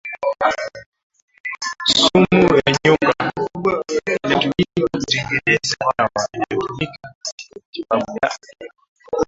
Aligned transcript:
sumu 1.93 2.55
ya 2.61 2.69
nyoka 2.83 3.33
inatumika 4.07 4.83
kutengeneza 4.91 5.75
dawa 5.97 6.27
inayotumika 6.33 7.09
katika 7.49 7.97
matibabu 7.97 8.19
ya 8.23 8.71